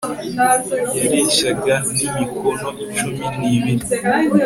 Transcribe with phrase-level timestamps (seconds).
[0.99, 3.87] yareshyaga n imikono icumi n'ibiri